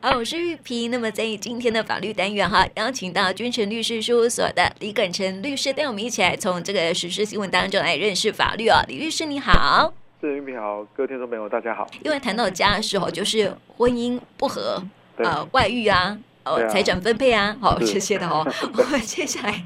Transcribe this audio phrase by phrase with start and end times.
[0.00, 0.92] 好，我是玉萍。
[0.92, 8.80] 那么在今天的法律单元哈，邀请到君臣律师事务所的李耿成律师，带我们一起来从这个时事新闻当中来认识法律啊。
[8.86, 11.84] 李律师你好，是玉萍好，各位听众朋友大家好。
[12.04, 14.80] 因为谈到家的时候，就是婚姻不和，
[15.16, 16.16] 呃，外遇啊。
[16.48, 18.46] 哦，财产分配啊， 好，这些的哦。
[18.76, 19.62] 我们接下来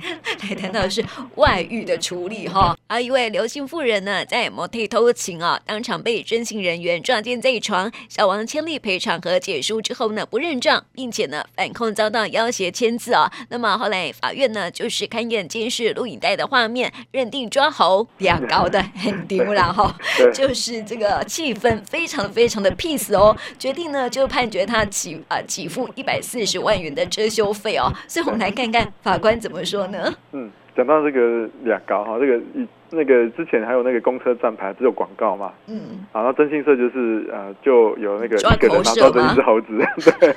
[0.49, 1.05] 来谈到的是
[1.37, 2.77] 外遇的处理哈。
[2.89, 13.33] 而，一位刘姓妇人呢，在摩铁偷情啊，当场被征信人员撞见在床，小王签立赔偿和解书之后呢，不认账，并且呢反控遭到要挟签字啊。
[13.49, 19.95] 那么后来法院呢，就是勘验监视录影带的画面，认定抓猴两高的 很丢了哈，
[20.35, 26.72] 就是这个气氛非常非常的 peace 哦，决定呢就判决他给啊给付一百四十万。
[26.73, 29.99] 万元的遮羞费哦，所以我们来看看法官怎么说呢？
[30.33, 32.67] 嗯，讲到这个两高哈，这个一。
[32.95, 35.51] 那个之前还有那个公车站牌不是有广告嘛？
[35.67, 39.79] 嗯，然后征信社就是呃，就有那个一个人拿抓着一只猴子，
[40.21, 40.37] 对，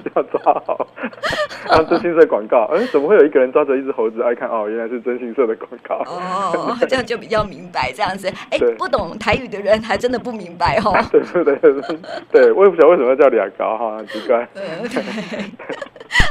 [0.16, 0.86] 要抓好。
[1.68, 4.22] 然后征信社广告，哎，怎么会有一个人抓着一只猴子？
[4.22, 5.96] 爱看哦，原来是真心社的广告。
[6.06, 8.28] 哦，这样就比较明白这样子。
[8.50, 10.92] 哎，不懂台语的人还真的不明白哦。
[11.10, 11.98] 对对对对，
[12.30, 14.48] 对，我也不晓得为什么要叫两高哈，很奇怪。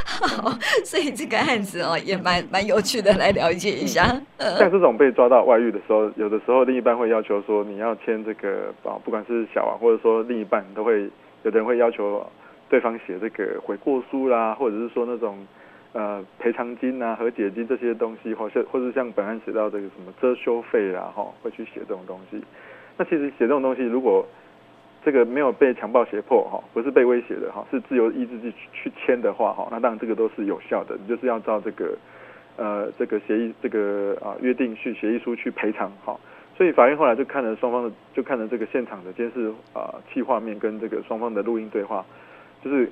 [0.06, 0.50] 好，
[0.84, 4.04] 所以这个案子哦，也蛮蛮有趣的，来了解一下。
[4.38, 11.02] 像这种被抓到外遇的时候，有的时候另一半会要求说，你要签这个啊，不管是小王或者说另一半，都会
[11.42, 12.24] 有的人会要求
[12.74, 15.46] 对方写这个悔过书啦，或者是说那种
[15.92, 22.42] 呃赔偿金啊、和解金这些东西，或者或者像本案写到这个什么遮羞费啦，哈，会去写这种东西。
[22.96, 24.26] 那其实写这种东西，如果
[25.04, 31.96] 这个没有被强暴胁迫哈，不是被威胁的哈，是自由意志去去签的话哈，那当然这个都是有效的，你就是要照这个。
[32.56, 36.16] 呃，这个协议，这个啊约定去协议书去赔偿哈，
[36.56, 42.06] 所以法院后来就看了双方的，就看了这个现场的监视啊器画面跟这个双方的录音对话，
[42.64, 42.90] 就是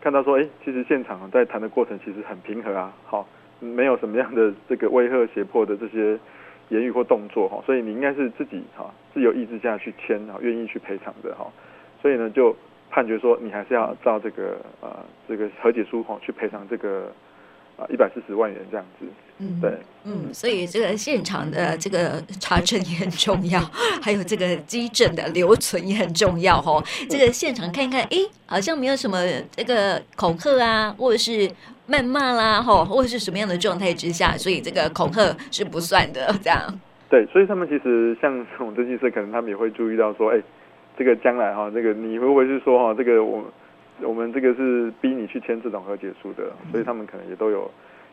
[0.00, 3.26] 看到说，哎，其实现场在谈的过程其实很平和啊，好，
[3.58, 6.16] 没有什么样的这个威吓胁迫的这些
[6.68, 11.46] 言语或动作哈，所以你应该是自己哈自由意志下去签啊，愿意去赔偿的哈，
[12.00, 12.56] 所以呢就
[12.90, 17.12] 判决说你还是要照这个呃这个和解书哈去赔偿这个。
[17.82, 19.06] 啊，一百四十万元这样子，
[19.38, 19.72] 嗯，对，
[20.04, 23.60] 嗯，所以这个现场的这个查证也很重要，
[24.00, 26.82] 还有这个基证的留存也很重要哦。
[27.10, 29.18] 这个现场看一看，哎，好像没有什么
[29.56, 31.50] 这个恐吓啊，或者是
[31.88, 36.80] 谩骂啦，吼，或者是什么样的状态之下，所以这个恐吓是不算的，这样。
[37.10, 40.40] 对，所以他们其实像这种征信社，可能他们也会注意到说，哎，
[40.96, 43.44] 这个将来哈，这个你会不会是说哈，这个我。
[44.00, 47.70] 我们这个是逼你去签这种和解书的，所以他们可能也都有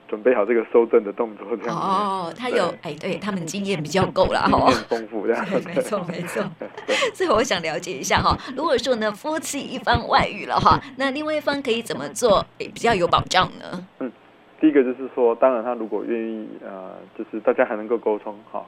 [0.08, 5.46] 准备好这个收证的动作，这样哦，他有哎，对他们经验比较够了哈，丰富这样。
[5.66, 6.44] 没错没错。
[7.14, 13.88] 所以我想了解一下哈，如果说呢夫妻一方外遇了哈，那另外一方可以怎么做比较有保障呢？
[14.00, 14.12] 嗯，
[14.60, 18.66] 第一个就是说，当然他如果愿意呃，就是大家还能够沟通哈，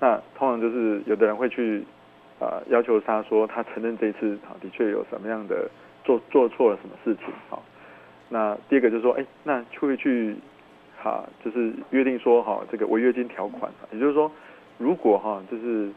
[0.00, 1.84] 那通常就是有的人会去
[2.68, 5.68] 要求他说他承认这一次啊的确有什么样的。
[6.08, 7.26] 做做错了什么事情？
[7.50, 7.62] 好，
[8.30, 10.34] 那第二个就是说，哎，那会不去，
[10.96, 14.32] 哈，就是约定说，哈，这个违约金条款，也就是说，
[14.78, 15.90] 如果哈，就是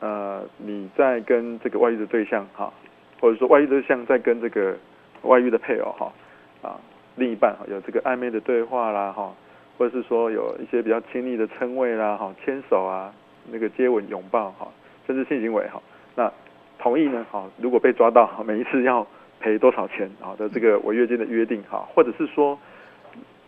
[0.00, 2.70] 呃，你在跟这个外遇的对象，哈，
[3.18, 4.76] 或者说外遇对象在跟这个
[5.22, 6.12] 外遇的配偶，哈，
[6.60, 6.78] 啊，
[7.14, 9.34] 另一半哈，有这个暧昧的对话啦，哈，
[9.78, 13.10] 或者是说有一些比较亲密的称谓啦，哈，牵手啊，
[13.50, 14.68] 那个接吻、拥抱，哈，
[15.06, 15.80] 甚至性行为，哈，
[16.14, 16.30] 那
[16.78, 19.06] 同意呢，哈，如果被抓到，每一次要。
[19.46, 22.58] 赔多少钱啊的这个违约金的约定哈，或者是说，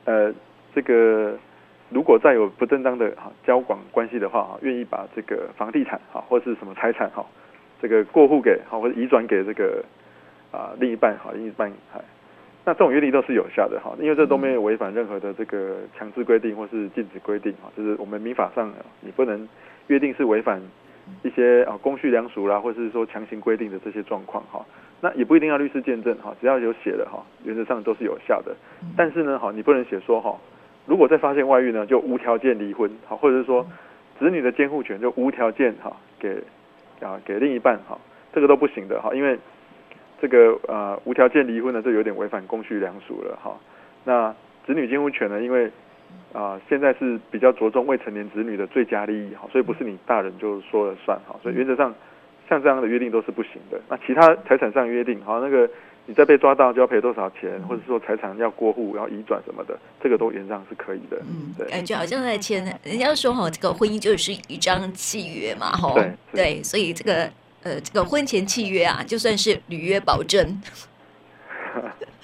[0.04, 0.32] 呃，
[0.72, 1.36] 这个
[1.90, 7.26] 如果再有不正当的哈交往关系的话哈，愿意把这个房地产哈或是什么财产哈，
[7.82, 9.84] 这个过户给哈或者移转给这个
[10.52, 12.00] 啊另一半哈另一半哈，
[12.64, 19.48] 那这种约定都是有效的哈，因为这都没有违反任何的这个强制规定或是禁止规定哈，就是我们民法上你不能
[19.88, 20.62] 约定是违反
[21.24, 24.64] 一些啊公序良俗啦，或是说强行规定的这些状况哈。
[25.00, 28.56] 那也不一定要律师见证哈，只要有写的哈，原则上都是有效的。
[28.96, 30.36] 但是呢，哈，你不能写说哈，
[30.86, 33.64] 如果再发现外遇呢，就无条件离婚，好，或者是说
[34.18, 36.42] 子女的监护权就无条件哈给
[37.00, 37.96] 啊给另一半哈，
[38.32, 39.38] 这个都不行的哈，因为
[40.20, 43.56] 这个呃无条件离婚呢，就有点违反公序良俗了哈。
[44.04, 44.34] 那
[44.66, 45.70] 子女监护权呢，因为
[46.32, 51.94] 啊现在是比较着重未成年子女的最佳利益哈，所以不是你大人就说了算哈，所以原则上。
[52.48, 53.80] 像这样的约定都是不行的。
[53.88, 55.68] 那其他财产上约定，好，那个
[56.06, 61.18] 你再被抓到就要赔多少钱，或者说财产要过户、要移转什么的，这个都原则上是可以的。
[61.28, 61.66] 嗯，对。
[61.68, 65.92] 感觉好像在签，人家说哈，这个婚姻就是一张契约嘛，哈。
[65.94, 66.12] 对。
[66.32, 67.30] 对，所以这个
[67.62, 70.62] 呃，这个婚前契约啊，就算是履约保证。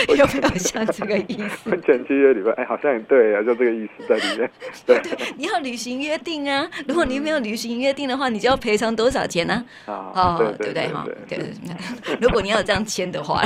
[0.16, 1.70] 有没有像这个意思？
[1.70, 4.50] 婚前契约里面，哎，好像也对啊，就这个意思在里面。
[4.86, 6.68] 对，对，你要履行约定啊！
[6.86, 9.64] 如果你没有履行约定的话，你就要赔偿多少钱呢？
[9.86, 10.88] 啊，哦，对对不对？
[10.88, 12.18] 哈，对。
[12.20, 13.42] 如果你要这样签的话，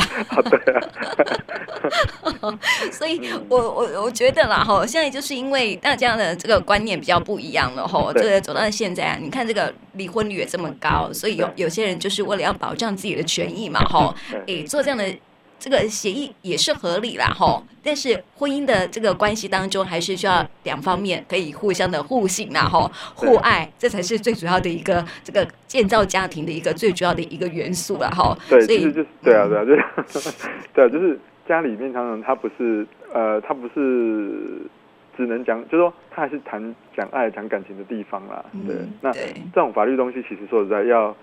[0.50, 0.80] 对啊。
[2.92, 14.14] 所以我我我觉得啦，哈，现在就是因为大家的这个观念比较不一样了，哈，这个走到现在啊，你看这个离婚率也这么高，所以有有些人就是为了要保障自己的权益嘛，哈，
[14.46, 15.04] 哎，做这样的。
[15.58, 28.36] 这个协议也是合理啦，吼，但是婚姻的这个关系当中，还是需要两方面可以互相的互信啦，吼，互爱，这才是最主要的一个这个建造家庭的一个最主要的一个元素了，哈。
[28.48, 30.30] 对，所以就是对啊，对啊，就是
[30.72, 31.18] 对啊，就是
[31.48, 34.62] 家里面常常他不是呃，他不是
[35.16, 38.44] 只能讲，就是说他还是谈讲爱、讲感情的地方啦。
[38.66, 40.88] 对，嗯、那这种法律东西，其实说实在要。
[40.98, 41.16] 要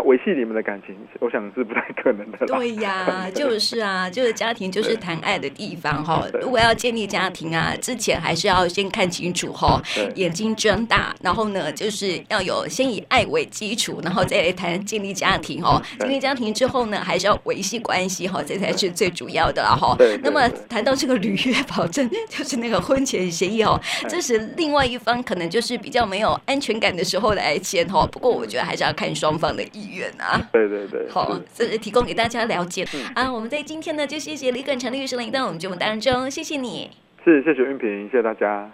[0.00, 2.38] 维系你们的感情，我想是不太可能的。
[2.46, 6.26] 对呀，就是啊，就是家庭就是谈爱的地方哈。
[6.40, 9.82] 如果要建立家庭啊，之前还是要先看清楚哈，
[10.14, 15.80] 眼睛睁大，然后呢，就是要有先以爱为基础，然后再来谈建立家庭哦。
[16.00, 19.94] 建立家庭之后呢，还是要维系关系哈，这才是最主要的了哈。
[20.22, 23.78] 那么谈到这个履约保证，就是那个婚前协议哦，
[24.08, 28.06] 这是另外一方可能就是比较没有安全感的时候来签哈。
[28.10, 29.81] 不过我觉得还是要看双方的意。
[29.82, 33.32] 意愿啊，对对对，好，这是提供给大家了解、嗯、啊。
[33.32, 36.90] 我们在今天呢，就谢谢李耿成律师来到我们节目当中，谢谢你，
[37.24, 38.70] 是谢谢云平，谢谢大家。